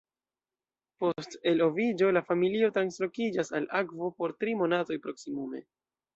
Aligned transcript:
Post 1.03 1.35
eloviĝo 1.51 2.07
la 2.19 2.23
familio 2.31 2.71
translokiĝas 2.79 3.53
al 3.61 3.69
akvo 3.83 4.11
por 4.19 4.35
tri 4.43 4.59
monatoj 4.65 5.01
proksimume. 5.07 5.65